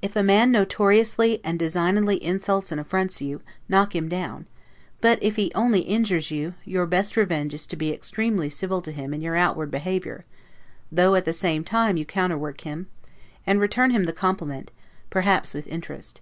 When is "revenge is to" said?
7.16-7.74